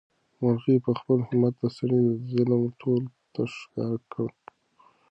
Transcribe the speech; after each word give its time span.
مرغۍ 0.41 0.77
په 0.85 0.91
خپل 0.99 1.19
همت 1.29 1.53
د 1.59 1.63
سړي 1.77 2.01
ظلم 2.31 2.63
ټولو 2.81 3.09
ته 3.33 3.41
ښکاره 3.55 3.99
کړ. 4.11 4.27